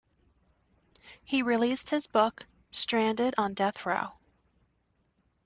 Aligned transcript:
He 1.23 1.43
released 1.43 1.91
his 1.91 2.07
book, 2.07 2.47
Stranded 2.71 3.35
on 3.37 3.53
Death 3.53 3.85
Row. 3.85 4.13